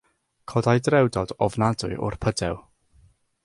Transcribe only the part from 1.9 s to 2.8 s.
o'r pydew.